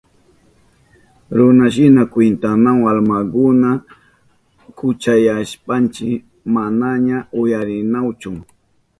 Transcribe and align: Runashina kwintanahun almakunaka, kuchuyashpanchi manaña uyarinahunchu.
Runashina 1.35 2.01
kwintanahun 2.11 2.85
almakunaka, 2.93 3.87
kuchuyashpanchi 4.77 6.07
manaña 6.53 7.17
uyarinahunchu. 7.39 8.31